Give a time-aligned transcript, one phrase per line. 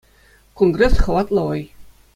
[0.59, 1.61] Конгресс— хӑватлӑ вӑй.